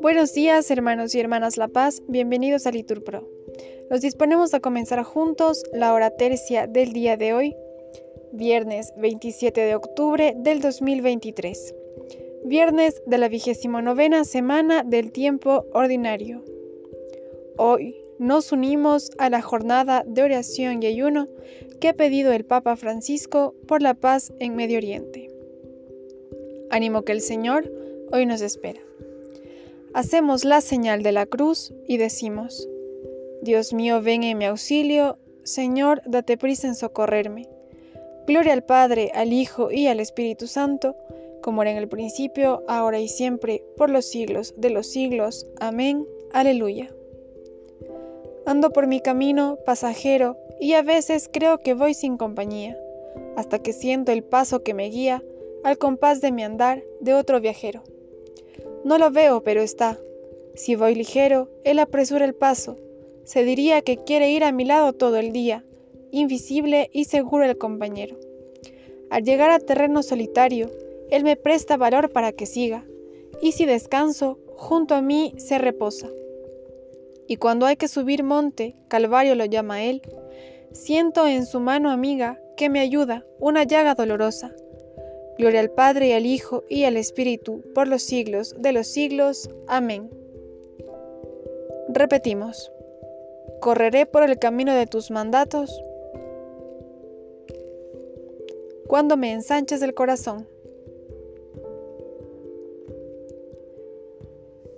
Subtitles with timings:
[0.00, 3.26] Buenos días, hermanos y hermanas La Paz, bienvenidos a Litur Pro.
[3.90, 7.56] Nos disponemos a comenzar juntos la hora tercia del día de hoy,
[8.32, 11.74] viernes 27 de octubre del 2023,
[12.44, 16.44] viernes de la vigésimo novena semana del tiempo ordinario.
[17.56, 21.28] Hoy nos unimos a la jornada de oración y ayuno
[21.80, 25.30] que ha pedido el Papa Francisco por la paz en Medio Oriente.
[26.70, 27.72] Ánimo que el Señor
[28.12, 28.80] hoy nos espera
[29.94, 32.68] hacemos la señal de la cruz y decimos,
[33.42, 37.48] Dios mío, ven en mi auxilio, Señor, date prisa en socorrerme.
[38.26, 40.94] Gloria al Padre, al Hijo y al Espíritu Santo,
[41.42, 45.46] como era en el principio, ahora y siempre, por los siglos de los siglos.
[45.58, 46.06] Amén.
[46.32, 46.94] Aleluya.
[48.44, 52.76] Ando por mi camino, pasajero, y a veces creo que voy sin compañía,
[53.36, 55.22] hasta que siento el paso que me guía
[55.64, 57.82] al compás de mi andar de otro viajero.
[58.84, 59.98] No lo veo, pero está.
[60.54, 62.76] Si voy ligero, él apresura el paso.
[63.24, 65.64] Se diría que quiere ir a mi lado todo el día,
[66.10, 68.16] invisible y seguro el compañero.
[69.10, 70.70] Al llegar a terreno solitario,
[71.10, 72.84] él me presta valor para que siga,
[73.40, 76.08] y si descanso, junto a mí se reposa.
[77.26, 80.02] Y cuando hay que subir monte, Calvario lo llama él,
[80.72, 84.54] siento en su mano amiga que me ayuda una llaga dolorosa
[85.38, 89.48] Gloria al Padre y al Hijo y al Espíritu, por los siglos de los siglos.
[89.68, 90.10] Amén.
[91.88, 92.72] Repetimos.
[93.60, 95.80] Correré por el camino de tus mandatos
[98.88, 100.48] cuando me ensanches el corazón.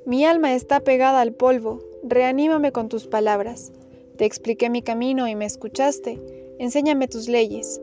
[0.04, 3.72] Mi alma está pegada al polvo, reanímame con tus palabras.
[4.20, 6.20] Te expliqué mi camino y me escuchaste,
[6.58, 7.80] enséñame tus leyes.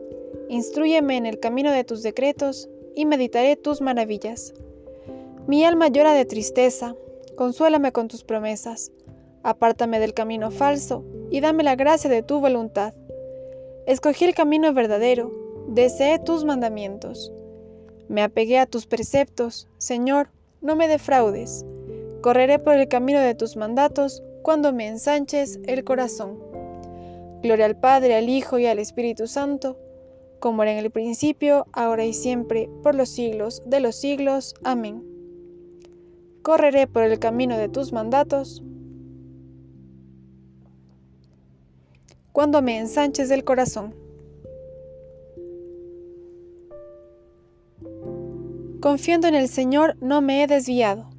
[0.48, 4.54] Instrúyeme en el camino de tus decretos y meditaré tus maravillas.
[5.48, 6.94] Mi alma llora de tristeza,
[7.34, 8.92] consuélame con tus promesas.
[9.42, 12.94] Apártame del camino falso y dame la gracia de tu voluntad.
[13.88, 15.32] Escogí el camino verdadero,
[15.66, 17.32] deseé tus mandamientos.
[18.08, 21.66] Me apegué a tus preceptos, Señor, no me defraudes.
[22.20, 26.38] Correré por el camino de tus mandatos cuando me ensanches el corazón.
[27.42, 29.76] Gloria al Padre, al Hijo y al Espíritu Santo
[30.38, 34.54] como era en el principio, ahora y siempre, por los siglos de los siglos.
[34.62, 35.04] Amén.
[36.42, 38.62] Correré por el camino de tus mandatos.
[42.32, 43.94] Cuando me ensanches el corazón.
[48.80, 51.10] Confiando en el Señor, no me he desviado.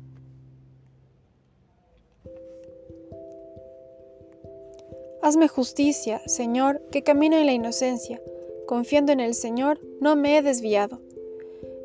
[5.22, 8.22] Hazme justicia, Señor, que camino en la inocencia
[8.70, 11.00] confiando en el Señor, no me he desviado.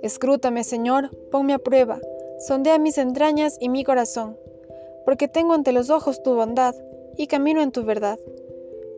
[0.02, 1.98] Escrútame, Señor, ponme a prueba,
[2.46, 4.36] sondea mis entrañas y mi corazón,
[5.06, 6.74] porque tengo ante los ojos tu bondad
[7.16, 8.18] y camino en tu verdad.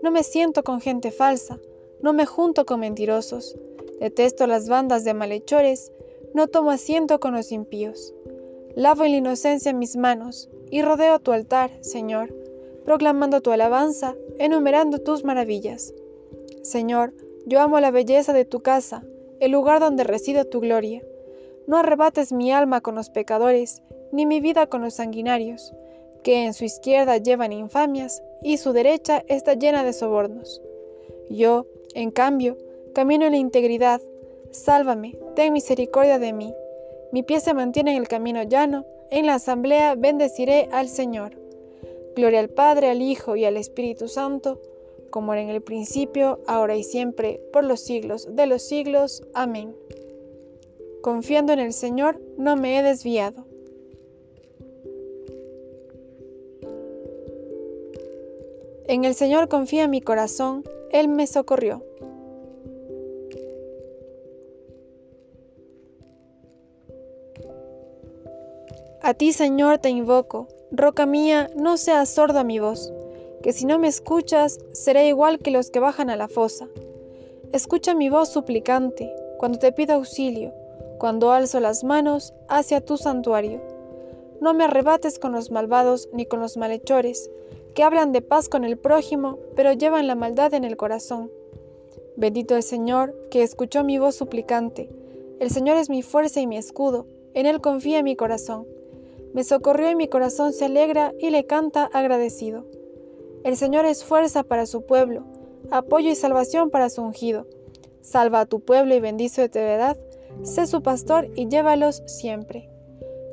[0.02, 1.60] No me siento con gente falsa,
[2.02, 3.56] no me junto con mentirosos,
[4.00, 5.92] detesto las bandas de malhechores,
[6.34, 8.12] no tomo asiento con los impíos.
[8.74, 12.34] Lavo en la inocencia mis manos y rodeo tu altar, Señor,
[12.84, 15.94] proclamando tu alabanza, enumerando tus maravillas.
[16.62, 17.14] Señor,
[17.46, 19.04] yo amo la belleza de tu casa,
[19.40, 21.02] el lugar donde reside tu gloria.
[21.66, 23.82] No arrebates mi alma con los pecadores,
[24.12, 25.72] ni mi vida con los sanguinarios,
[26.22, 30.60] que en su izquierda llevan infamias y su derecha está llena de sobornos.
[31.30, 32.56] Yo, en cambio,
[32.94, 34.00] camino en la integridad.
[34.50, 36.54] Sálvame, ten misericordia de mí.
[37.12, 41.45] Mi pie se mantiene en el camino llano, en la asamblea bendeciré al Señor.
[42.16, 44.58] Gloria al Padre, al Hijo y al Espíritu Santo,
[45.10, 49.22] como era en el principio, ahora y siempre, por los siglos de los siglos.
[49.34, 49.76] Amén.
[51.02, 53.44] Confiando en el Señor, no me he desviado.
[58.88, 61.84] En el Señor confía mi corazón, Él me socorrió.
[69.02, 72.92] A ti, Señor, te invoco, roca mía, no seas sordo a mi voz
[73.46, 76.66] que si no me escuchas, seré igual que los que bajan a la fosa.
[77.52, 80.52] Escucha mi voz suplicante cuando te pido auxilio,
[80.98, 83.60] cuando alzo las manos hacia tu santuario.
[84.40, 87.30] No me arrebates con los malvados ni con los malhechores,
[87.76, 91.30] que hablan de paz con el prójimo, pero llevan la maldad en el corazón.
[92.16, 94.90] Bendito el Señor, que escuchó mi voz suplicante.
[95.38, 98.66] El Señor es mi fuerza y mi escudo, en Él confía mi corazón.
[99.36, 102.64] Me socorrió y mi corazón se alegra y le canta agradecido.
[103.44, 105.26] El Señor es fuerza para su pueblo,
[105.70, 107.46] apoyo y salvación para su ungido.
[108.00, 109.98] Salva a tu pueblo y bendice tu heredad.
[110.42, 112.70] Sé su pastor y llévalos siempre.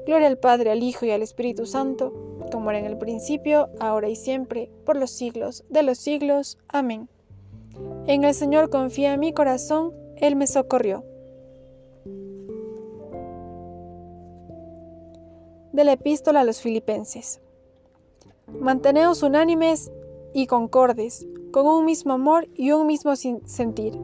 [0.05, 2.11] Gloria al Padre, al Hijo y al Espíritu Santo,
[2.51, 6.57] como era en el principio, ahora y siempre, por los siglos de los siglos.
[6.67, 7.07] Amén.
[8.07, 11.05] En el Señor confía mi corazón, Él me socorrió.
[15.73, 17.41] De la epístola a los filipenses.
[18.47, 19.91] Manteneos unánimes
[20.33, 23.97] y concordes, con un mismo amor y un mismo sentir.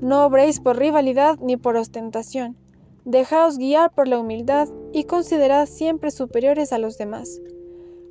[0.00, 2.56] No obréis por rivalidad ni por ostentación.
[3.04, 7.40] Dejaos guiar por la humildad y considerad siempre superiores a los demás.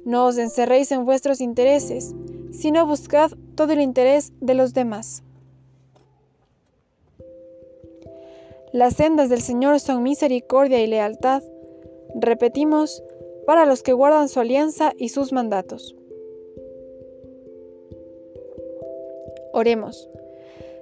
[0.04, 2.16] No os encerréis en vuestros intereses,
[2.52, 5.24] sino buscad todo el interés de los demás.
[8.72, 11.44] Las sendas del Señor son misericordia y lealtad,
[12.16, 13.04] repetimos,
[13.46, 15.96] para los que guardan su alianza y sus mandatos.
[19.54, 20.10] Oremos.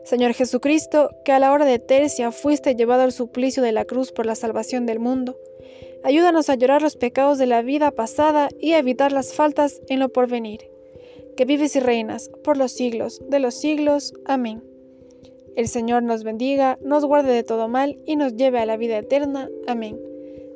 [0.03, 4.12] Señor Jesucristo, que a la hora de tercia fuiste llevado al suplicio de la cruz
[4.12, 5.38] por la salvación del mundo,
[6.03, 10.00] ayúdanos a llorar los pecados de la vida pasada y a evitar las faltas en
[10.00, 10.69] lo porvenir.
[11.35, 14.13] Que vives y reinas por los siglos de los siglos.
[14.25, 14.63] Amén.
[15.56, 18.97] El Señor nos bendiga, nos guarde de todo mal y nos lleve a la vida
[18.97, 19.50] eterna.
[19.68, 20.06] Amén.